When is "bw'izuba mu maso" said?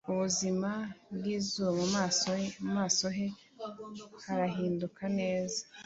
1.15-3.05